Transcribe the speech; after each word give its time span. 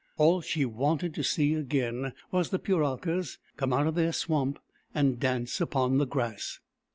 All 0.17 0.41
she 0.41 0.65
wanted 0.65 1.13
to 1.13 1.23
see 1.23 1.53
again 1.53 2.13
was 2.31 2.49
the 2.49 2.57
Puralkas 2.57 3.37
come 3.55 3.71
out 3.71 3.85
of 3.85 3.93
their 3.93 4.11
swamp 4.11 4.57
and 4.95 5.19
dance 5.19 5.61
upon 5.61 5.99
the 5.99 6.07
grass. 6.07 6.59